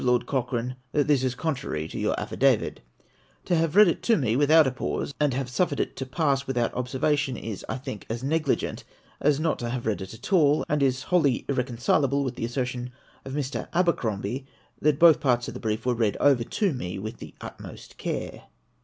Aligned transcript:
Lord 0.03 0.25
Cochrane, 0.25 0.77
that 0.93 1.05
this 1.07 1.23
is 1.23 1.35
contra 1.35 1.69
dictory 1.75 1.87
to 1.91 1.99
your 1.99 2.19
affidavit?" 2.19 2.79
To 3.45 3.55
have 3.55 3.75
read 3.75 3.87
it 3.87 4.01
to 4.01 4.17
me 4.17 4.35
without 4.35 4.65
a 4.65 4.71
pause, 4.71 5.13
and 5.19 5.35
have 5.35 5.47
suffered 5.47 5.79
it 5.79 5.95
to 5.97 6.07
pass 6.07 6.47
without 6.47 6.73
observation, 6.73 7.37
is, 7.37 7.63
I 7.69 7.77
think, 7.77 8.07
as 8.09 8.23
negligent 8.23 8.83
as 9.19 9.39
not 9.39 9.59
to 9.59 9.69
have 9.69 9.85
read 9.85 10.01
it 10.01 10.15
at 10.15 10.33
all; 10.33 10.65
and 10.67 10.81
is 10.81 11.03
wholly 11.03 11.45
irreconcileable 11.47 12.23
witli 12.25 12.33
the 12.33 12.45
assertion 12.45 12.91
of 13.25 13.33
INIr. 13.33 13.67
Abercrombie, 13.73 14.47
that 14.81 14.97
both 14.97 15.19
parts 15.19 15.47
of 15.47 15.53
the 15.53 15.59
brief 15.59 15.85
were 15.85 15.93
read 15.93 16.17
over 16.19 16.43
to 16.43 16.73
me 16.73 16.97
with 16.97 17.17
the 17.17 17.35
utmost 17.39 17.99
care. 17.99 18.45